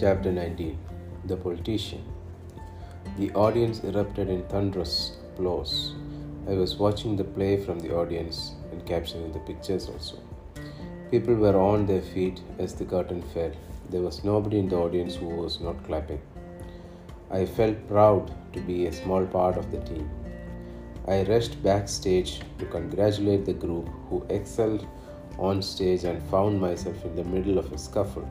Chapter 0.00 0.30
19 0.30 0.78
The 1.24 1.36
Politician 1.36 2.04
The 3.18 3.32
audience 3.32 3.82
erupted 3.82 4.28
in 4.28 4.44
thunderous 4.44 5.16
applause. 5.24 5.94
I 6.48 6.52
was 6.52 6.76
watching 6.76 7.16
the 7.16 7.24
play 7.24 7.56
from 7.64 7.80
the 7.80 7.96
audience 7.96 8.52
and 8.70 8.86
capturing 8.86 9.32
the 9.32 9.40
pictures 9.40 9.88
also. 9.88 10.20
People 11.10 11.34
were 11.34 11.58
on 11.58 11.86
their 11.86 12.06
feet 12.12 12.40
as 12.60 12.74
the 12.74 12.84
curtain 12.84 13.22
fell. 13.34 13.50
There 13.90 14.02
was 14.02 14.22
nobody 14.22 14.60
in 14.60 14.68
the 14.68 14.76
audience 14.76 15.16
who 15.16 15.30
was 15.30 15.58
not 15.58 15.82
clapping. 15.84 16.22
I 17.32 17.44
felt 17.44 17.88
proud 17.88 18.32
to 18.52 18.60
be 18.60 18.86
a 18.86 18.92
small 18.92 19.26
part 19.26 19.56
of 19.56 19.72
the 19.72 19.80
team. 19.80 20.08
I 21.08 21.22
rushed 21.24 21.60
backstage 21.60 22.40
to 22.60 22.66
congratulate 22.66 23.46
the 23.46 23.60
group 23.66 23.88
who 24.08 24.24
excelled 24.30 24.86
on 25.38 25.60
stage 25.60 26.04
and 26.04 26.22
found 26.34 26.60
myself 26.60 27.04
in 27.04 27.16
the 27.16 27.24
middle 27.24 27.58
of 27.58 27.72
a 27.72 27.78
scuffle 27.78 28.30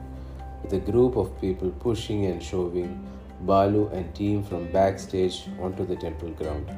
with 0.64 0.74
a 0.74 0.92
group 0.92 1.16
of 1.16 1.40
people 1.40 1.70
pushing 1.80 2.26
and 2.26 2.42
shoving 2.42 3.08
Balu 3.46 3.90
and 3.94 4.14
team 4.16 4.44
from 4.44 4.72
backstage 4.72 5.48
onto 5.62 5.86
the 5.86 5.96
temple 5.96 6.32
ground. 6.32 6.72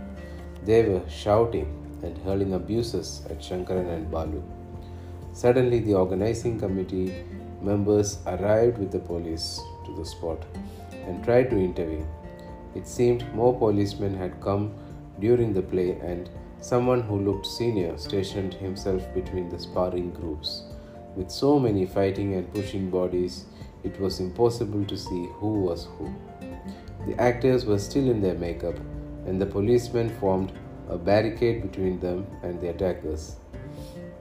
They 0.65 0.83
were 0.83 1.01
shouting 1.09 1.67
and 2.03 2.17
hurling 2.19 2.53
abuses 2.53 3.25
at 3.29 3.39
Shankaran 3.39 3.89
and 3.89 4.11
Balu. 4.11 4.43
Suddenly, 5.33 5.79
the 5.79 5.93
organizing 5.93 6.59
committee 6.59 7.23
members 7.61 8.19
arrived 8.25 8.77
with 8.77 8.91
the 8.91 8.99
police 8.99 9.61
to 9.85 9.95
the 9.95 10.05
spot 10.05 10.43
and 11.05 11.23
tried 11.23 11.49
to 11.49 11.57
intervene. 11.57 12.07
It 12.75 12.87
seemed 12.87 13.23
more 13.33 13.57
policemen 13.57 14.15
had 14.15 14.39
come 14.41 14.73
during 15.19 15.53
the 15.53 15.61
play, 15.61 15.97
and 16.01 16.29
someone 16.61 17.01
who 17.01 17.19
looked 17.19 17.45
senior 17.45 17.97
stationed 17.97 18.53
himself 18.53 19.13
between 19.13 19.49
the 19.49 19.59
sparring 19.59 20.11
groups. 20.11 20.63
With 21.15 21.31
so 21.31 21.59
many 21.59 21.85
fighting 21.85 22.35
and 22.35 22.53
pushing 22.53 22.89
bodies, 22.89 23.45
it 23.83 23.99
was 23.99 24.19
impossible 24.19 24.85
to 24.85 24.97
see 24.97 25.27
who 25.35 25.61
was 25.61 25.87
who. 25.97 26.13
The 27.05 27.19
actors 27.19 27.65
were 27.65 27.79
still 27.79 28.09
in 28.09 28.21
their 28.21 28.35
makeup, 28.35 28.75
and 29.25 29.41
the 29.41 29.45
policemen 29.45 30.09
formed 30.19 30.51
a 30.89 30.97
barricade 30.97 31.61
between 31.61 31.99
them 31.99 32.27
and 32.43 32.59
the 32.61 32.69
attackers. 32.69 33.35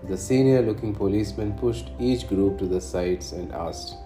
The 0.05 0.17
senior 0.17 0.63
looking 0.63 0.95
policeman 0.95 1.53
pushed 1.59 1.91
each 1.99 2.29
group 2.29 2.59
to 2.59 2.67
the 2.67 2.81
sides 2.81 3.33
and 3.33 3.53
asked, 3.53 3.97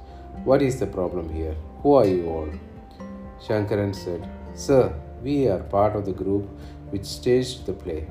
What 0.45 0.63
is 0.63 0.81
the 0.81 0.87
problem 0.87 1.29
here? 1.29 1.55
Who 1.83 1.95
are 1.95 2.07
you 2.07 2.29
all? 2.29 2.49
Shankaran 3.41 3.95
said, 3.95 4.29
Sir, 4.55 4.95
we 5.23 5.49
are 5.49 5.59
part 5.59 5.95
of 5.97 6.07
the 6.07 6.13
group 6.13 6.49
which 6.91 7.05
staged 7.05 7.67
the 7.67 7.73
play. 7.73 8.09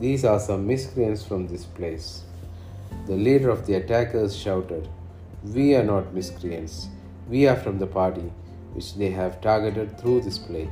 These 0.00 0.24
are 0.24 0.38
some 0.40 0.66
miscreants 0.66 1.24
from 1.24 1.46
this 1.46 1.64
place. 1.64 2.22
The 3.06 3.16
leader 3.16 3.50
of 3.50 3.66
the 3.66 3.74
attackers 3.74 4.36
shouted, 4.36 4.88
We 5.54 5.74
are 5.76 5.82
not 5.82 6.12
miscreants. 6.12 6.88
We 7.26 7.46
are 7.48 7.56
from 7.56 7.78
the 7.78 7.86
party 7.86 8.30
which 8.74 8.96
they 8.96 9.08
have 9.10 9.40
targeted 9.40 9.98
through 9.98 10.20
this 10.20 10.36
play. 10.36 10.68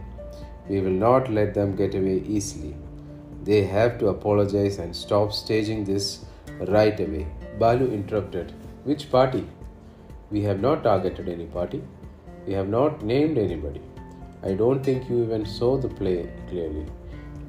We 0.69 0.80
will 0.80 0.98
not 1.08 1.30
let 1.30 1.55
them 1.55 1.74
get 1.77 1.94
away 1.94 2.19
easily. 2.27 2.74
They 3.44 3.64
have 3.64 3.98
to 4.00 4.08
apologize 4.08 4.78
and 4.78 4.94
stop 4.94 5.32
staging 5.32 5.84
this 5.84 6.27
right 6.69 7.00
away. 7.00 7.27
Balu 7.58 7.91
interrupted. 7.91 8.52
Which 8.84 9.10
party? 9.10 9.47
We 10.30 10.42
have 10.42 10.60
not 10.60 10.82
targeted 10.84 11.30
any 11.30 11.47
party. 11.47 11.82
We 12.47 12.52
have 12.52 12.69
not 12.69 13.02
named 13.02 13.38
anybody. 13.38 13.80
I 14.42 14.52
don't 14.52 14.84
think 14.84 15.08
you 15.08 15.22
even 15.22 15.47
saw 15.47 15.78
the 15.78 15.88
play 15.88 16.30
clearly. 16.50 16.84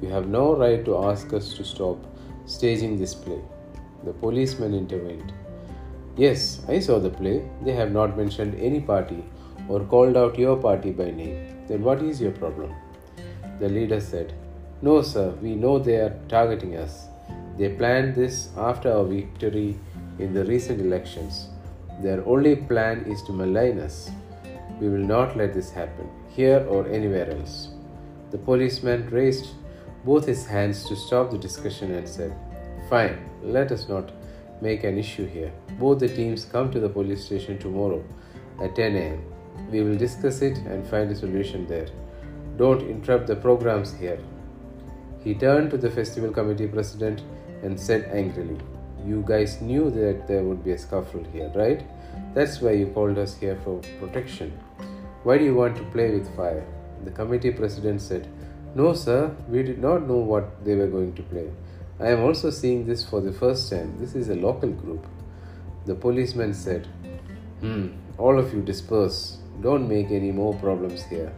You 0.00 0.08
have 0.08 0.28
no 0.28 0.56
right 0.56 0.82
to 0.86 0.96
ask 1.04 1.32
us 1.34 1.52
to 1.54 1.64
stop 1.64 1.98
staging 2.46 2.98
this 2.98 3.14
play. 3.14 3.42
The 4.04 4.14
policeman 4.14 4.72
intervened. 4.72 5.34
Yes, 6.18 6.62
I 6.66 6.80
saw 6.80 6.98
the 6.98 7.10
play. 7.10 7.48
They 7.62 7.74
have 7.74 7.92
not 7.92 8.16
mentioned 8.16 8.56
any 8.56 8.80
party 8.80 9.22
or 9.68 9.84
called 9.84 10.16
out 10.16 10.36
your 10.36 10.56
party 10.56 10.90
by 10.90 11.12
name. 11.12 11.66
Then 11.68 11.84
what 11.84 12.02
is 12.02 12.20
your 12.20 12.32
problem? 12.32 12.74
The 13.60 13.68
leader 13.68 14.00
said, 14.00 14.32
No, 14.82 15.00
sir, 15.00 15.30
we 15.40 15.54
know 15.54 15.78
they 15.78 15.98
are 15.98 16.18
targeting 16.28 16.76
us. 16.76 17.06
They 17.56 17.68
planned 17.68 18.16
this 18.16 18.48
after 18.56 18.90
our 18.92 19.04
victory 19.04 19.78
in 20.18 20.34
the 20.34 20.44
recent 20.44 20.80
elections. 20.80 21.50
Their 22.02 22.26
only 22.26 22.56
plan 22.56 23.04
is 23.04 23.22
to 23.24 23.32
malign 23.32 23.78
us. 23.78 24.10
We 24.80 24.88
will 24.88 25.06
not 25.14 25.36
let 25.36 25.54
this 25.54 25.70
happen, 25.70 26.08
here 26.28 26.66
or 26.68 26.88
anywhere 26.88 27.30
else. 27.30 27.68
The 28.32 28.38
policeman 28.38 29.08
raised 29.10 29.50
both 30.04 30.26
his 30.26 30.46
hands 30.46 30.84
to 30.88 30.96
stop 30.96 31.30
the 31.30 31.38
discussion 31.38 31.94
and 31.94 32.08
said, 32.08 32.34
Fine, 32.90 33.18
let 33.42 33.70
us 33.70 33.88
not 33.88 34.17
make 34.60 34.84
an 34.84 34.98
issue 34.98 35.26
here. 35.26 35.52
Both 35.78 36.00
the 36.00 36.08
teams 36.08 36.44
come 36.44 36.70
to 36.72 36.80
the 36.80 36.88
police 36.88 37.24
station 37.24 37.58
tomorrow 37.58 38.02
at 38.62 38.74
10 38.76 38.96
am. 38.96 39.24
We 39.70 39.82
will 39.82 39.96
discuss 39.96 40.42
it 40.42 40.58
and 40.58 40.86
find 40.86 41.10
a 41.10 41.14
solution 41.14 41.66
there. 41.66 41.88
Don't 42.56 42.82
interrupt 42.82 43.26
the 43.26 43.36
programs 43.36 43.92
here. 43.94 44.18
He 45.22 45.34
turned 45.34 45.70
to 45.70 45.76
the 45.76 45.90
festival 45.90 46.32
committee 46.32 46.66
president 46.66 47.22
and 47.62 47.78
said 47.78 48.10
angrily, 48.12 48.58
You 49.04 49.24
guys 49.26 49.60
knew 49.60 49.90
that 49.90 50.26
there 50.26 50.42
would 50.42 50.64
be 50.64 50.72
a 50.72 50.78
scuffle 50.78 51.24
here, 51.32 51.50
right? 51.54 51.84
That's 52.34 52.60
why 52.60 52.72
you 52.72 52.86
called 52.88 53.18
us 53.18 53.36
here 53.36 53.58
for 53.64 53.80
protection. 54.00 54.52
Why 55.24 55.38
do 55.38 55.44
you 55.44 55.54
want 55.54 55.76
to 55.76 55.82
play 55.84 56.10
with 56.10 56.34
fire? 56.36 56.64
The 57.04 57.10
committee 57.10 57.50
president 57.50 58.00
said, 58.00 58.28
No, 58.74 58.92
sir, 58.92 59.34
we 59.48 59.62
did 59.62 59.78
not 59.78 60.06
know 60.06 60.16
what 60.16 60.64
they 60.64 60.74
were 60.74 60.86
going 60.86 61.14
to 61.14 61.22
play. 61.22 61.50
I 62.00 62.10
am 62.10 62.20
also 62.20 62.50
seeing 62.50 62.86
this 62.86 63.04
for 63.04 63.20
the 63.20 63.32
first 63.32 63.68
time. 63.68 63.96
This 63.98 64.14
is 64.14 64.28
a 64.28 64.36
local 64.36 64.70
group. 64.70 65.04
The 65.84 65.96
policeman 65.96 66.54
said, 66.54 66.86
Hmm, 67.60 67.88
all 68.18 68.38
of 68.38 68.54
you 68.54 68.62
disperse. 68.62 69.38
Don't 69.60 69.88
make 69.88 70.12
any 70.12 70.30
more 70.30 70.54
problems 70.54 71.02
here. 71.02 71.32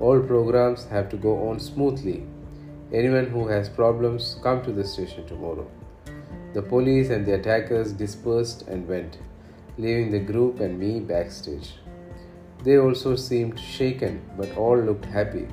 All 0.00 0.18
programs 0.18 0.86
have 0.86 1.08
to 1.10 1.16
go 1.16 1.48
on 1.48 1.60
smoothly. 1.60 2.24
Anyone 2.92 3.26
who 3.26 3.46
has 3.46 3.68
problems, 3.68 4.38
come 4.42 4.64
to 4.64 4.72
the 4.72 4.84
station 4.84 5.24
tomorrow. 5.24 5.70
The 6.52 6.62
police 6.62 7.10
and 7.10 7.24
the 7.24 7.34
attackers 7.34 7.92
dispersed 7.92 8.62
and 8.62 8.88
went, 8.88 9.18
leaving 9.78 10.10
the 10.10 10.18
group 10.18 10.58
and 10.58 10.80
me 10.80 10.98
backstage. 10.98 11.74
They 12.64 12.78
also 12.78 13.14
seemed 13.14 13.58
shaken, 13.58 14.20
but 14.36 14.56
all 14.56 14.76
looked 14.76 15.04
happy. 15.04 15.46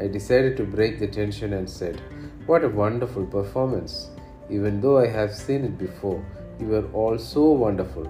I 0.00 0.08
decided 0.08 0.56
to 0.56 0.64
break 0.64 0.98
the 0.98 1.06
tension 1.06 1.52
and 1.52 1.70
said, 1.70 2.02
What 2.46 2.62
a 2.62 2.68
wonderful 2.68 3.26
performance! 3.26 4.10
Even 4.48 4.80
though 4.80 4.98
I 4.98 5.08
have 5.08 5.34
seen 5.34 5.64
it 5.64 5.76
before, 5.76 6.24
you 6.60 6.68
were 6.68 6.86
all 6.92 7.18
so 7.18 7.50
wonderful. 7.50 8.06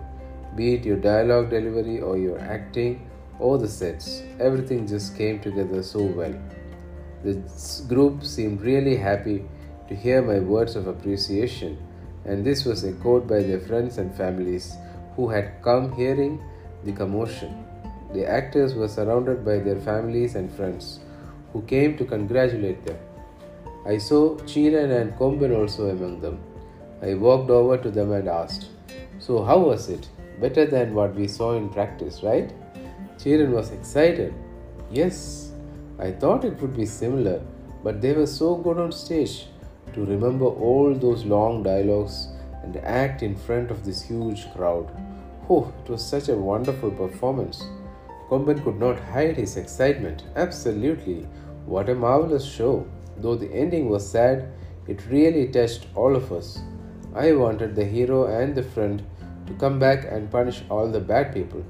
Be 0.55 0.75
it 0.75 0.85
your 0.85 0.99
dialogue 0.99 1.49
delivery 1.49 2.01
or 2.01 2.19
your 2.19 2.39
acting 2.39 3.09
or 3.39 3.57
the 3.57 3.67
sets, 3.67 4.23
everything 4.39 4.87
just 4.87 5.17
came 5.17 5.41
together 5.41 5.83
so 5.83 6.03
well. 6.03 6.35
The 7.25 7.41
group 7.89 8.23
seemed 8.25 8.61
really 8.61 8.95
happy 8.97 9.47
to 9.89 9.95
hear 9.95 10.21
my 10.21 10.39
words 10.41 10.77
of 10.77 10.87
appreciation, 10.87 11.79
and 12.27 12.45
this 12.45 12.67
was 12.67 12.85
echoed 12.85 13.27
by 13.27 13.43
their 13.43 13.61
friends 13.61 13.97
and 13.97 14.15
families 14.15 14.77
who 15.15 15.31
had 15.31 15.63
come 15.63 15.93
hearing 15.93 16.43
the 16.85 16.93
commotion. 16.93 17.65
The 18.13 18.27
actors 18.27 18.75
were 18.75 18.89
surrounded 18.89 19.47
by 19.47 19.61
their 19.61 19.81
families 19.81 20.35
and 20.35 20.53
friends 20.53 21.01
who 21.55 21.63
came 21.63 21.97
to 21.97 22.05
congratulate 22.05 22.85
them. 22.85 22.99
I 23.87 23.99
saw 23.99 24.37
Chiran 24.51 24.91
and 25.01 25.17
Komban 25.17 25.57
also 25.57 25.91
among 25.91 26.21
them. 26.21 26.41
I 27.03 27.15
walked 27.15 27.51
over 27.51 27.79
to 27.79 27.91
them 27.91 28.11
and 28.11 28.29
asked, 28.29 28.67
So, 29.21 29.45
how 29.45 29.59
was 29.59 29.89
it? 29.89 30.09
Better 30.41 30.67
than 30.67 30.93
what 30.93 31.15
we 31.15 31.29
saw 31.29 31.57
in 31.57 31.69
practice, 31.69 32.23
right? 32.25 32.53
Chiran 33.17 33.51
was 33.51 33.71
excited. 33.71 34.35
Yes, 34.91 35.53
I 36.01 36.11
thought 36.11 36.45
it 36.45 36.61
would 36.61 36.77
be 36.77 36.85
similar, 36.85 37.41
but 37.85 38.01
they 38.01 38.13
were 38.13 38.27
so 38.27 38.57
good 38.57 38.79
on 38.79 38.91
stage 38.91 39.47
to 39.93 40.05
remember 40.05 40.47
all 40.47 40.93
those 40.93 41.25
long 41.25 41.63
dialogues 41.63 42.29
and 42.65 42.77
act 42.79 43.23
in 43.23 43.37
front 43.37 43.71
of 43.71 43.85
this 43.85 44.03
huge 44.03 44.53
crowd. 44.53 44.91
Oh, 45.49 45.73
it 45.85 45.89
was 45.89 46.05
such 46.05 46.29
a 46.29 46.35
wonderful 46.35 46.91
performance. 46.91 47.65
Komban 48.29 48.65
could 48.65 48.81
not 48.81 48.99
hide 48.99 49.37
his 49.37 49.57
excitement. 49.57 50.25
Absolutely. 50.35 51.23
What 51.67 51.89
a 51.89 51.95
marvelous 51.95 52.45
show. 52.45 52.85
Though 53.19 53.37
the 53.37 53.53
ending 53.53 53.89
was 53.89 54.09
sad, 54.09 54.49
it 54.87 55.07
really 55.11 55.49
touched 55.49 55.87
all 55.95 56.15
of 56.15 56.33
us. 56.33 56.61
I 57.15 57.33
wanted 57.33 57.75
the 57.75 57.85
hero 57.85 58.27
and 58.27 58.55
the 58.55 58.63
friend 58.63 59.03
to 59.47 59.55
come 59.55 59.79
back 59.79 60.07
and 60.11 60.31
punish 60.31 60.63
all 60.69 60.89
the 60.89 61.01
bad 61.01 61.33
people. 61.33 61.65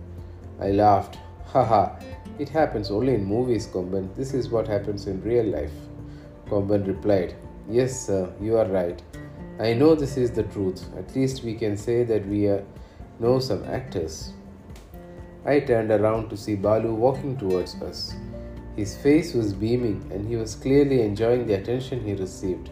I 0.60 0.70
laughed. 0.70 1.18
Haha, 1.46 1.96
it 2.38 2.48
happens 2.48 2.90
only 2.90 3.14
in 3.14 3.24
movies, 3.24 3.66
Komban. 3.66 4.14
This 4.14 4.34
is 4.34 4.48
what 4.48 4.66
happens 4.66 5.06
in 5.06 5.22
real 5.22 5.46
life. 5.46 5.72
Komban 6.46 6.86
replied, 6.86 7.34
Yes, 7.68 8.06
sir, 8.06 8.32
you 8.40 8.56
are 8.56 8.66
right. 8.66 9.00
I 9.58 9.72
know 9.72 9.94
this 9.94 10.16
is 10.16 10.30
the 10.30 10.42
truth. 10.42 10.84
At 10.98 11.14
least 11.16 11.42
we 11.42 11.54
can 11.54 11.76
say 11.76 12.04
that 12.04 12.26
we 12.26 12.50
know 13.18 13.38
some 13.38 13.64
actors. 13.64 14.32
I 15.44 15.60
turned 15.60 15.90
around 15.90 16.28
to 16.30 16.36
see 16.36 16.56
Balu 16.56 16.92
walking 16.94 17.36
towards 17.36 17.76
us. 17.76 18.14
His 18.76 18.96
face 18.96 19.32
was 19.32 19.54
beaming 19.54 20.08
and 20.12 20.28
he 20.28 20.36
was 20.36 20.54
clearly 20.54 21.00
enjoying 21.00 21.46
the 21.46 21.54
attention 21.54 22.04
he 22.04 22.14
received. 22.14 22.70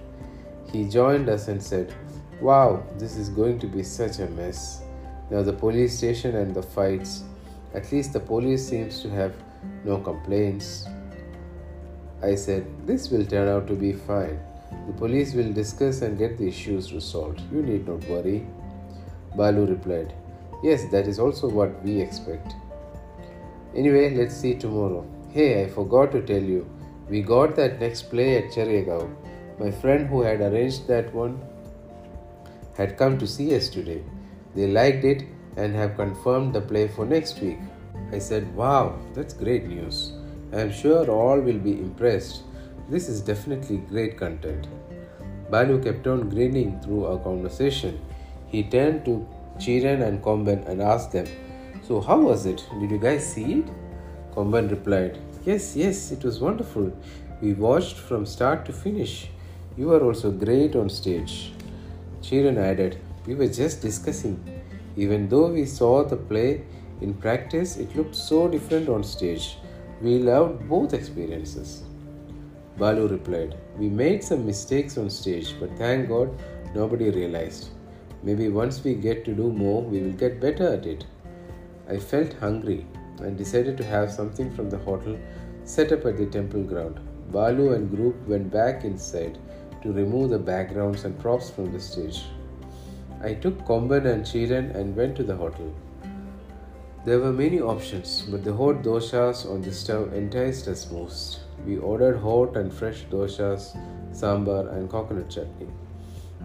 He 0.70 0.88
joined 0.88 1.28
us 1.28 1.48
and 1.48 1.62
said, 1.62 1.94
Wow, 2.40 2.82
this 2.98 3.16
is 3.16 3.28
going 3.30 3.58
to 3.60 3.66
be 3.66 3.82
such 3.82 4.18
a 4.18 4.26
mess. 4.30 4.82
Now, 5.30 5.42
the 5.42 5.52
police 5.52 5.96
station 5.96 6.36
and 6.36 6.54
the 6.54 6.62
fights 6.62 7.24
At 7.74 7.90
least 7.90 8.12
the 8.12 8.20
police 8.20 8.68
seems 8.68 9.00
to 9.02 9.10
have 9.10 9.34
no 9.84 9.98
complaints. 9.98 10.86
I 12.22 12.36
said, 12.36 12.66
This 12.86 13.10
will 13.10 13.26
turn 13.26 13.48
out 13.48 13.66
to 13.66 13.74
be 13.74 13.92
fine. 13.92 14.38
The 14.86 14.92
police 14.92 15.34
will 15.34 15.52
discuss 15.52 16.02
and 16.02 16.16
get 16.16 16.38
the 16.38 16.46
issues 16.46 16.92
resolved. 16.92 17.40
You 17.52 17.62
need 17.62 17.88
not 17.88 18.04
worry. 18.04 18.46
Balu 19.36 19.66
replied, 19.68 20.14
Yes, 20.62 20.84
that 20.92 21.08
is 21.08 21.18
also 21.18 21.48
what 21.48 21.82
we 21.82 22.00
expect. 22.00 22.54
Anyway, 23.74 24.14
let's 24.14 24.36
see 24.36 24.54
tomorrow. 24.54 25.04
Hey, 25.34 25.64
I 25.64 25.68
forgot 25.68 26.12
to 26.12 26.22
tell 26.22 26.40
you, 26.40 26.64
we 27.08 27.20
got 27.20 27.56
that 27.56 27.80
next 27.80 28.02
play 28.08 28.36
at 28.36 28.52
Cherigao. 28.52 29.00
My 29.58 29.72
friend 29.72 30.06
who 30.06 30.20
had 30.22 30.40
arranged 30.40 30.86
that 30.86 31.12
one 31.12 31.42
had 32.76 32.96
come 32.96 33.18
to 33.18 33.26
see 33.26 33.56
us 33.56 33.68
today. 33.68 34.04
They 34.54 34.68
liked 34.68 35.04
it 35.04 35.24
and 35.56 35.74
have 35.74 35.96
confirmed 35.96 36.54
the 36.54 36.60
play 36.60 36.86
for 36.86 37.04
next 37.04 37.40
week. 37.40 37.58
I 38.12 38.20
said, 38.20 38.54
Wow, 38.54 38.96
that's 39.12 39.34
great 39.34 39.66
news. 39.66 40.12
I 40.52 40.60
am 40.60 40.72
sure 40.72 41.10
all 41.10 41.40
will 41.40 41.58
be 41.58 41.80
impressed. 41.80 42.44
This 42.88 43.08
is 43.08 43.20
definitely 43.20 43.78
great 43.78 44.16
content. 44.16 44.68
Balu 45.50 45.82
kept 45.82 46.06
on 46.06 46.28
grinning 46.28 46.80
through 46.80 47.06
our 47.06 47.18
conversation. 47.18 48.00
He 48.46 48.62
turned 48.62 49.04
to 49.06 49.26
Chiran 49.58 50.06
and 50.06 50.22
Komban 50.22 50.64
and 50.68 50.80
asked 50.80 51.10
them, 51.10 51.26
So, 51.82 52.00
how 52.00 52.20
was 52.20 52.46
it? 52.46 52.64
Did 52.78 52.92
you 52.92 52.98
guys 52.98 53.26
see 53.34 53.54
it? 53.54 53.68
Komban 54.34 54.68
replied, 54.68 55.18
Yes, 55.44 55.76
yes, 55.76 56.10
it 56.10 56.24
was 56.24 56.40
wonderful. 56.40 56.92
We 57.40 57.52
watched 57.52 57.96
from 57.96 58.26
start 58.26 58.64
to 58.66 58.72
finish. 58.72 59.28
You 59.76 59.92
are 59.92 60.02
also 60.02 60.32
great 60.32 60.74
on 60.74 60.90
stage. 60.90 61.52
Chiran 62.20 62.56
added, 62.56 62.98
We 63.26 63.36
were 63.36 63.48
just 63.48 63.80
discussing. 63.80 64.36
Even 64.96 65.28
though 65.28 65.52
we 65.52 65.66
saw 65.66 66.04
the 66.04 66.16
play 66.16 66.64
in 67.00 67.14
practice, 67.14 67.76
it 67.76 67.94
looked 67.94 68.16
so 68.16 68.48
different 68.48 68.88
on 68.88 69.04
stage. 69.04 69.58
We 70.00 70.18
loved 70.18 70.68
both 70.68 70.94
experiences. 70.94 71.84
Balu 72.76 73.08
replied, 73.08 73.56
We 73.78 73.88
made 73.88 74.24
some 74.24 74.44
mistakes 74.44 74.98
on 74.98 75.10
stage, 75.10 75.54
but 75.60 75.78
thank 75.78 76.08
God 76.08 76.30
nobody 76.74 77.10
realized. 77.10 77.68
Maybe 78.24 78.48
once 78.48 78.82
we 78.82 78.94
get 78.94 79.24
to 79.26 79.32
do 79.32 79.52
more, 79.52 79.82
we 79.82 80.00
will 80.00 80.18
get 80.24 80.40
better 80.40 80.72
at 80.72 80.86
it. 80.86 81.04
I 81.88 81.98
felt 81.98 82.32
hungry 82.34 82.86
and 83.20 83.36
decided 83.36 83.76
to 83.76 83.84
have 83.84 84.10
something 84.10 84.50
from 84.54 84.70
the 84.70 84.78
hotel 84.78 85.16
set 85.64 85.92
up 85.92 86.04
at 86.04 86.16
the 86.16 86.26
temple 86.26 86.62
ground. 86.62 87.00
Balu 87.32 87.74
and 87.74 87.90
group 87.90 88.16
went 88.28 88.50
back 88.50 88.84
inside 88.84 89.38
to 89.82 89.92
remove 89.92 90.30
the 90.30 90.38
backgrounds 90.38 91.04
and 91.04 91.18
props 91.18 91.50
from 91.50 91.72
the 91.72 91.80
stage. 91.80 92.22
I 93.22 93.34
took 93.34 93.58
Komban 93.64 94.06
and 94.06 94.24
Chiran 94.24 94.74
and 94.74 94.96
went 94.96 95.16
to 95.16 95.22
the 95.22 95.36
hotel. 95.36 95.72
There 97.04 97.20
were 97.20 97.32
many 97.32 97.60
options, 97.60 98.22
but 98.22 98.44
the 98.44 98.54
hot 98.54 98.82
dosas 98.82 99.44
on 99.50 99.62
the 99.62 99.72
stove 99.72 100.14
enticed 100.14 100.68
us 100.68 100.90
most. 100.90 101.40
We 101.66 101.78
ordered 101.78 102.18
hot 102.18 102.56
and 102.56 102.72
fresh 102.72 103.04
dosas, 103.10 103.76
sambar, 104.12 104.74
and 104.74 104.88
coconut 104.90 105.28
chutney. 105.28 105.68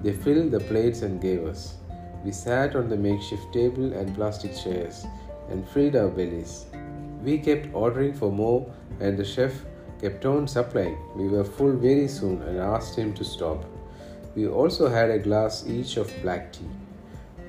They 0.03 0.11
filled 0.11 0.51
the 0.51 0.59
plates 0.59 1.01
and 1.01 1.21
gave 1.21 1.45
us. 1.45 1.75
We 2.25 2.31
sat 2.31 2.75
on 2.75 2.89
the 2.89 2.97
makeshift 2.97 3.53
table 3.53 3.93
and 3.93 4.13
plastic 4.15 4.55
chairs 4.55 5.05
and 5.49 5.67
filled 5.67 5.95
our 5.95 6.09
bellies. 6.09 6.65
We 7.23 7.37
kept 7.37 7.73
ordering 7.73 8.13
for 8.13 8.31
more, 8.31 8.71
and 8.99 9.17
the 9.17 9.25
chef 9.25 9.53
kept 10.01 10.25
on 10.25 10.47
supplying. 10.47 10.97
We 11.15 11.27
were 11.27 11.43
full 11.43 11.73
very 11.73 12.07
soon 12.07 12.41
and 12.43 12.59
asked 12.59 12.95
him 12.95 13.13
to 13.15 13.23
stop. 13.23 13.65
We 14.35 14.47
also 14.47 14.87
had 14.87 15.09
a 15.09 15.19
glass 15.19 15.65
each 15.67 15.97
of 15.97 16.13
black 16.21 16.53
tea. 16.53 16.69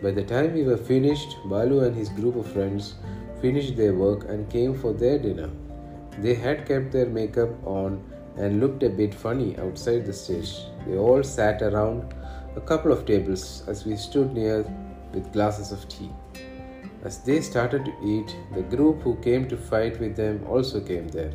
By 0.03 0.11
the 0.13 0.25
time 0.25 0.55
we 0.55 0.65
were 0.65 0.77
finished, 0.77 1.37
Balu 1.45 1.87
and 1.87 1.95
his 1.95 2.09
group 2.09 2.37
of 2.37 2.51
friends 2.53 2.95
finished 3.41 3.77
their 3.77 3.95
work 3.95 4.29
and 4.29 4.51
came 4.51 4.75
for 4.75 4.93
their 4.93 5.19
dinner. 5.19 5.51
They 6.19 6.35
had 6.35 6.67
kept 6.67 6.91
their 6.93 7.07
makeup 7.07 7.51
on 7.67 8.03
and 8.37 8.61
looked 8.61 8.83
a 8.83 8.89
bit 8.89 9.15
funny 9.15 9.59
outside 9.59 10.07
the 10.07 10.13
stage. 10.13 10.55
They 10.87 10.97
all 10.97 11.23
sat 11.23 11.63
around 11.63 12.15
a 12.57 12.61
couple 12.61 12.93
of 12.93 13.05
tables 13.05 13.63
as 13.69 13.85
we 13.85 13.97
stood 13.97 14.33
near 14.33 14.65
with 15.13 15.33
glasses 15.33 15.73
of 15.73 15.89
tea. 15.89 16.11
As 17.03 17.19
they 17.19 17.41
started 17.41 17.87
to 17.87 17.95
eat, 18.05 18.37
the 18.55 18.63
group 18.63 19.01
who 19.01 19.15
came 19.17 19.49
to 19.49 19.57
fight 19.57 19.99
with 19.99 20.17
them 20.17 20.45
also 20.47 20.81
came 20.81 21.09
there. 21.09 21.33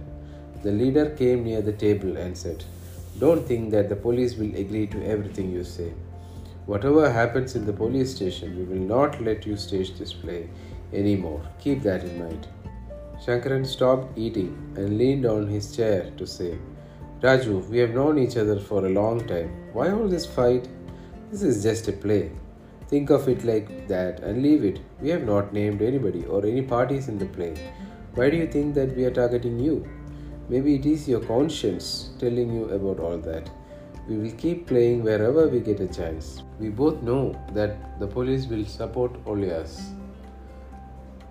The 0.62 0.72
leader 0.72 1.10
came 1.10 1.44
near 1.44 1.62
the 1.62 1.74
table 1.74 2.18
and 2.18 2.38
said, 2.38 2.64
Don't 3.20 3.48
think 3.48 3.72
that 3.72 3.90
the 3.90 3.96
police 3.96 4.36
will 4.36 4.56
agree 4.56 4.86
to 4.88 5.06
everything 5.06 5.52
you 5.52 5.64
say. 5.64 5.92
Whatever 6.68 7.12
happens 7.12 7.56
in 7.56 7.66
the 7.66 7.74
police 7.74 8.16
station, 8.16 8.58
we 8.58 8.64
will 8.64 8.86
not 8.86 9.22
let 9.24 9.46
you 9.46 9.58
stage 9.58 9.98
this 9.98 10.14
play 10.14 10.50
anymore. 10.94 11.42
Keep 11.60 11.82
that 11.84 12.04
in 12.04 12.20
mind. 12.20 12.48
Shankaran 13.24 13.66
stopped 13.66 14.18
eating 14.18 14.52
and 14.76 14.98
leaned 14.98 15.26
on 15.26 15.48
his 15.48 15.76
chair 15.76 16.12
to 16.18 16.28
say, 16.28 16.58
Raju, 17.22 17.68
we 17.70 17.80
have 17.80 17.92
known 17.92 18.20
each 18.20 18.38
other 18.38 18.60
for 18.60 18.86
a 18.86 18.90
long 18.90 19.26
time. 19.26 19.50
Why 19.74 19.92
all 19.92 20.08
this 20.08 20.26
fight? 20.26 20.68
This 21.32 21.42
is 21.42 21.64
just 21.64 21.88
a 21.88 21.92
play. 21.92 22.32
Think 22.88 23.10
of 23.10 23.28
it 23.28 23.44
like 23.44 23.88
that 23.88 24.20
and 24.20 24.44
leave 24.44 24.64
it. 24.64 24.80
We 25.02 25.10
have 25.10 25.24
not 25.24 25.54
named 25.54 25.82
anybody 25.82 26.26
or 26.26 26.46
any 26.46 26.62
parties 26.62 27.08
in 27.08 27.18
the 27.18 27.26
play. 27.26 27.56
Why 28.14 28.30
do 28.30 28.38
you 28.38 28.48
think 28.48 28.76
that 28.76 28.96
we 28.96 29.06
are 29.06 29.12
targeting 29.12 29.60
you? 29.60 29.88
Maybe 30.48 30.76
it 30.76 30.86
is 30.86 31.08
your 31.08 31.22
conscience 31.22 32.12
telling 32.20 32.54
you 32.54 32.70
about 32.70 33.00
all 33.00 33.18
that. 33.18 33.50
We 34.08 34.18
will 34.18 34.32
keep 34.38 34.68
playing 34.68 35.04
wherever 35.04 35.48
we 35.48 35.60
get 35.60 35.80
a 35.80 35.88
chance. 35.88 36.44
We 36.60 36.70
both 36.70 37.02
know 37.02 37.36
that 37.54 38.00
the 38.00 38.06
police 38.06 38.46
will 38.46 38.66
support 38.66 39.16
only 39.26 39.52
us. 39.52 39.90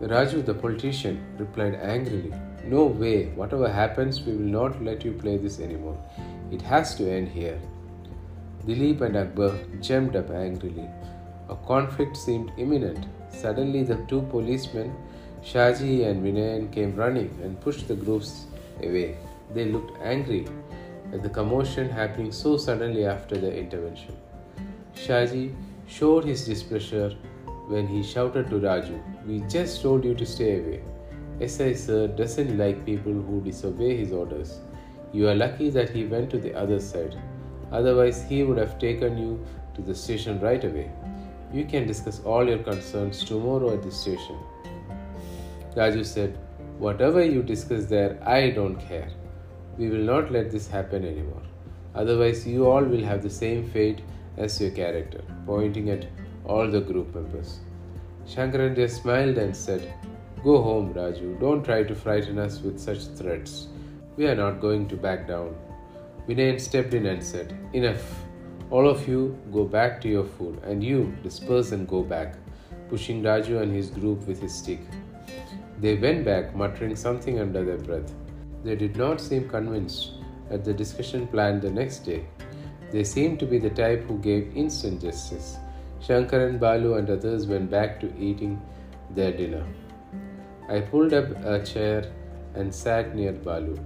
Raju, 0.01 0.45
the 0.45 0.55
politician, 0.55 1.25
replied 1.39 1.77
angrily, 1.77 2.35
No 2.65 2.87
way, 2.87 3.27
whatever 3.37 3.71
happens, 3.71 4.21
we 4.23 4.33
will 4.33 4.53
not 4.61 4.83
let 4.83 5.05
you 5.05 5.13
play 5.13 5.37
this 5.37 5.61
anymore. 5.61 5.97
It 6.51 6.61
has 6.63 6.97
to 6.97 7.09
end 7.09 7.29
here. 7.29 7.61
Dilip 8.67 9.03
and 9.03 9.17
Akbar 9.17 9.53
jumped 9.81 10.17
up 10.17 10.31
angrily. 10.31 10.89
A 11.49 11.57
conflict 11.57 12.17
seemed 12.17 12.53
imminent. 12.57 13.07
Suddenly, 13.29 13.83
the 13.83 13.97
two 14.09 14.23
policemen, 14.23 14.95
Shaji 15.43 16.07
and 16.07 16.25
Vinayan, 16.25 16.73
came 16.73 16.97
running 16.97 17.31
and 17.43 17.61
pushed 17.61 17.87
the 17.87 17.95
groups 17.95 18.47
away. 18.83 19.19
They 19.53 19.67
looked 19.67 20.01
angry 20.03 20.47
at 21.13 21.23
the 21.23 21.29
commotion 21.29 21.91
happening 21.91 22.33
so 22.33 22.57
suddenly 22.57 23.05
after 23.05 23.37
the 23.37 23.55
intervention. 23.55 24.17
Shaji 24.97 25.55
showed 25.87 26.25
his 26.25 26.47
displeasure 26.47 27.15
when 27.69 27.87
he 27.87 28.03
shouted 28.03 28.49
to 28.51 28.57
Raju, 28.57 28.99
We 29.27 29.41
just 29.49 29.83
told 29.83 30.05
you 30.05 30.15
to 30.15 30.27
stay 30.27 30.59
away. 30.59 30.83
SI 31.41 31.75
sir 31.75 32.07
doesn't 32.07 32.57
like 32.57 32.87
people 32.87 33.13
who 33.13 33.41
disobey 33.43 33.97
his 33.97 34.13
orders. 34.13 34.61
You 35.13 35.29
are 35.29 35.35
lucky 35.35 35.69
that 35.71 35.91
he 35.91 36.05
went 36.05 36.31
to 36.31 36.39
the 36.39 36.55
other 36.55 36.81
side. 36.81 37.17
Otherwise, 37.73 38.25
he 38.29 38.43
would 38.45 38.59
have 38.59 38.79
taken 38.79 39.19
you 39.19 39.45
to 39.75 39.83
the 39.83 39.95
station 39.95 40.41
right 40.41 40.65
away. 40.65 40.91
You 41.55 41.65
can 41.65 41.87
discuss 41.87 42.21
all 42.25 42.49
your 42.49 42.59
concerns 42.59 43.25
tomorrow 43.25 43.75
at 43.75 43.83
the 43.85 43.93
station. 43.93 44.39
Raju 45.77 46.05
said, 46.05 46.37
Whatever 46.79 47.25
you 47.25 47.45
discuss 47.45 47.85
there, 47.85 48.19
I 48.27 48.51
don't 48.51 48.81
care. 48.89 49.09
We 49.79 49.89
will 49.89 50.03
not 50.13 50.33
let 50.33 50.51
this 50.51 50.67
happen 50.67 51.05
anymore. 51.05 51.43
Otherwise, 51.95 52.45
you 52.45 52.67
all 52.67 52.83
will 52.83 53.05
have 53.05 53.23
the 53.23 53.31
same 53.31 53.71
fate 53.71 54.01
as 54.37 54.61
your 54.61 54.73
character, 54.73 55.23
pointing 55.47 55.91
at 55.91 56.07
all 56.45 56.69
the 56.69 56.81
group 56.81 57.15
members. 57.15 57.61
Shankaran 58.27 58.75
just 58.75 59.03
smiled 59.03 59.39
and 59.39 59.57
said, 59.57 59.95
Go 60.43 60.61
home, 60.61 60.93
Raju. 60.93 61.39
Don't 61.39 61.63
try 61.63 61.85
to 61.85 61.95
frighten 61.95 62.37
us 62.37 62.61
with 62.63 62.81
such 62.81 63.07
threats. 63.19 63.69
We 64.17 64.27
are 64.27 64.35
not 64.35 64.61
going 64.61 64.89
to 64.89 64.97
back 64.97 65.29
down. 65.29 65.55
Vinayan 66.29 66.61
stepped 66.61 66.95
in 66.95 67.07
and 67.07 67.23
said, 67.23 67.57
Enough. 67.73 68.24
All 68.71 68.89
of 68.89 69.07
you 69.07 69.39
go 69.53 69.65
back 69.65 70.01
to 70.01 70.09
your 70.09 70.25
food, 70.25 70.61
and 70.65 70.83
you 70.83 71.15
disperse 71.23 71.73
and 71.73 71.87
go 71.87 72.03
back, 72.03 72.37
pushing 72.89 73.23
Raju 73.23 73.63
and 73.63 73.73
his 73.73 73.91
group 73.91 74.27
with 74.27 74.41
his 74.41 74.55
stick. 74.55 74.81
They 75.81 75.97
went 75.97 76.25
back, 76.25 76.57
muttering 76.57 76.97
something 76.97 77.41
under 77.41 77.65
their 77.65 77.77
breath. 77.77 78.13
They 78.65 78.75
did 78.75 78.97
not 78.97 79.21
seem 79.21 79.49
convinced 79.49 80.13
at 80.51 80.65
the 80.65 80.73
discussion 80.73 81.27
planned 81.27 81.63
the 81.63 81.71
next 81.71 81.99
day. 81.99 82.25
They 82.91 83.05
seemed 83.05 83.39
to 83.41 83.47
be 83.47 83.59
the 83.59 83.71
type 83.71 84.05
who 84.05 84.19
gave 84.19 84.57
instant 84.57 85.03
justice. 85.03 85.59
Shankar 86.01 86.47
and 86.47 86.61
Balu 86.61 86.95
and 86.99 87.11
others 87.11 87.47
went 87.47 87.71
back 87.71 88.01
to 88.01 88.17
eating 88.19 88.61
their 89.11 89.33
dinner. 89.33 89.65
I 90.69 90.81
pulled 90.81 91.13
up 91.13 91.27
a 91.45 91.63
chair 91.65 92.11
and 92.55 92.75
sat 92.75 93.15
near 93.15 93.33
Balu. 93.33 93.79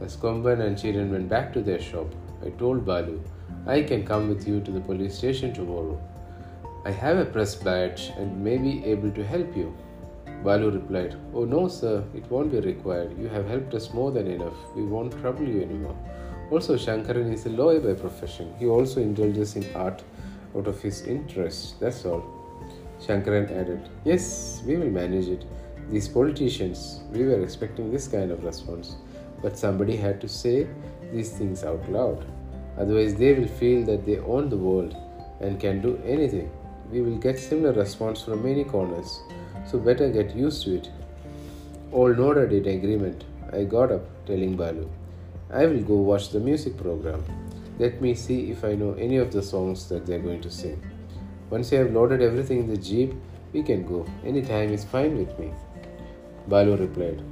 As 0.00 0.16
Komban 0.16 0.60
and 0.60 0.76
Chiran 0.76 1.10
went 1.10 1.28
back 1.28 1.52
to 1.52 1.60
their 1.60 1.80
shop, 1.80 2.06
I 2.44 2.50
told 2.50 2.84
Balu, 2.84 3.20
I 3.66 3.82
can 3.82 4.06
come 4.06 4.28
with 4.28 4.46
you 4.46 4.60
to 4.60 4.70
the 4.70 4.80
police 4.80 5.16
station 5.18 5.52
tomorrow. 5.52 6.00
I 6.84 6.90
have 6.90 7.18
a 7.18 7.24
press 7.24 7.54
badge 7.54 8.12
and 8.16 8.44
may 8.44 8.58
be 8.58 8.84
able 8.84 9.10
to 9.10 9.24
help 9.24 9.56
you. 9.56 9.76
Balu 10.44 10.70
replied, 10.72 11.16
Oh 11.34 11.44
no, 11.44 11.66
sir, 11.66 12.04
it 12.14 12.30
won't 12.30 12.52
be 12.52 12.60
required. 12.60 13.18
You 13.18 13.28
have 13.28 13.48
helped 13.48 13.74
us 13.74 13.92
more 13.92 14.12
than 14.12 14.28
enough. 14.28 14.54
We 14.76 14.84
won't 14.84 15.18
trouble 15.20 15.48
you 15.48 15.62
anymore. 15.62 15.96
Also, 16.50 16.76
Shankaran 16.76 17.32
is 17.32 17.46
a 17.46 17.50
lawyer 17.50 17.80
by 17.80 17.94
profession. 17.94 18.54
He 18.58 18.66
also 18.66 19.00
indulges 19.00 19.56
in 19.56 19.66
art 19.74 20.04
out 20.56 20.68
of 20.68 20.80
his 20.80 21.02
interest. 21.02 21.80
That's 21.80 22.04
all. 22.04 22.24
Shankaran 23.00 23.50
added, 23.50 23.88
Yes, 24.04 24.62
we 24.64 24.76
will 24.76 24.90
manage 24.90 25.26
it. 25.26 25.44
These 25.90 26.08
politicians, 26.08 27.00
we 27.12 27.24
were 27.24 27.42
expecting 27.42 27.90
this 27.90 28.06
kind 28.06 28.30
of 28.30 28.44
response, 28.44 28.96
but 29.42 29.58
somebody 29.58 29.96
had 29.96 30.20
to 30.20 30.28
say 30.28 30.68
these 31.12 31.30
things 31.30 31.64
out 31.64 31.90
loud. 31.90 32.24
Otherwise, 32.78 33.14
they 33.14 33.32
will 33.32 33.48
feel 33.48 33.84
that 33.86 34.04
they 34.04 34.18
own 34.18 34.48
the 34.48 34.56
world 34.56 34.96
and 35.40 35.60
can 35.60 35.80
do 35.80 36.00
anything. 36.04 36.50
We 36.90 37.00
will 37.02 37.16
get 37.16 37.38
similar 37.38 37.72
response 37.72 38.22
from 38.22 38.44
many 38.44 38.64
corners, 38.64 39.20
so 39.66 39.78
better 39.78 40.10
get 40.10 40.36
used 40.36 40.62
to 40.64 40.76
it. 40.76 40.90
All 41.92 42.14
nodded 42.14 42.52
in 42.52 42.66
agreement. 42.78 43.24
I 43.52 43.64
got 43.64 43.92
up, 43.92 44.04
telling 44.26 44.56
Balu, 44.56 44.88
I 45.50 45.66
will 45.66 45.82
go 45.82 45.94
watch 45.94 46.30
the 46.30 46.40
music 46.40 46.76
program. 46.76 47.24
Let 47.78 48.00
me 48.00 48.14
see 48.14 48.50
if 48.50 48.64
I 48.64 48.74
know 48.74 48.94
any 48.94 49.18
of 49.18 49.32
the 49.32 49.42
songs 49.42 49.88
that 49.88 50.06
they 50.06 50.14
are 50.14 50.26
going 50.26 50.40
to 50.42 50.50
sing. 50.50 50.82
Once 51.50 51.70
you 51.70 51.78
have 51.78 51.92
loaded 51.92 52.22
everything 52.22 52.60
in 52.60 52.68
the 52.68 52.76
jeep, 52.76 53.14
we 53.52 53.62
can 53.62 53.86
go. 53.86 54.04
Any 54.24 54.42
time 54.42 54.72
is 54.72 54.84
fine 54.84 55.16
with 55.16 55.38
me. 55.38 55.52
Balu 56.48 56.76
replied, 56.76 57.22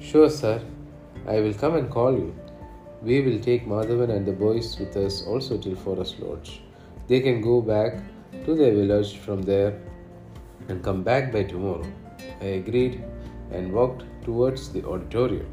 Sure, 0.00 0.28
sir. 0.28 0.60
I 1.26 1.40
will 1.40 1.54
come 1.54 1.76
and 1.76 1.90
call 1.90 2.12
you. 2.12 2.34
We 3.04 3.20
will 3.20 3.40
take 3.40 3.66
Madhavan 3.66 4.10
and 4.10 4.24
the 4.24 4.32
boys 4.32 4.78
with 4.78 4.96
us 4.96 5.26
also 5.26 5.58
till 5.58 5.74
Forest 5.74 6.20
Lodge. 6.20 6.62
They 7.08 7.20
can 7.20 7.40
go 7.40 7.60
back 7.60 7.98
to 8.44 8.54
their 8.54 8.72
village 8.72 9.16
from 9.18 9.42
there 9.42 9.80
and 10.68 10.84
come 10.84 11.02
back 11.02 11.32
by 11.32 11.42
tomorrow. 11.42 11.84
I 12.40 12.62
agreed 12.62 13.02
and 13.50 13.72
walked 13.72 14.04
towards 14.24 14.72
the 14.72 14.84
auditorium. 14.86 15.46